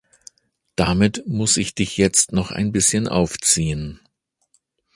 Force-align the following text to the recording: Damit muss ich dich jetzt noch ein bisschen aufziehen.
Damit 0.75 1.27
muss 1.27 1.57
ich 1.57 1.75
dich 1.75 1.95
jetzt 1.95 2.31
noch 2.31 2.49
ein 2.49 2.71
bisschen 2.71 3.07
aufziehen. 3.07 3.99